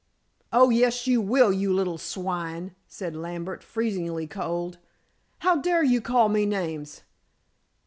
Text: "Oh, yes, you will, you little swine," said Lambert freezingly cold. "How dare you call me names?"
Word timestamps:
"Oh, 0.51 0.71
yes, 0.71 1.05
you 1.05 1.21
will, 1.21 1.53
you 1.53 1.71
little 1.71 1.99
swine," 1.99 2.73
said 2.87 3.15
Lambert 3.15 3.63
freezingly 3.63 4.25
cold. 4.25 4.79
"How 5.45 5.57
dare 5.57 5.83
you 5.83 6.01
call 6.01 6.27
me 6.27 6.43
names?" 6.47 7.01